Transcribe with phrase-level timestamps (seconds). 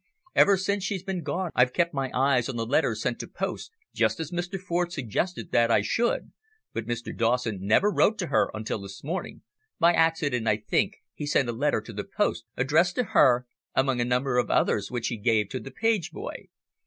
[0.33, 3.71] Ever since she's been gone I've kept my eyes on the letters sent to post,
[3.93, 4.59] just as Mr.
[4.59, 6.31] Ford suggested that I should,
[6.73, 7.15] but Mr.
[7.15, 9.43] Dawson never wrote to her until this morning,
[9.77, 13.45] by accident I think, he sent a letter to the post addressed to her,
[13.75, 16.47] among a number of others which he gave to the page boy.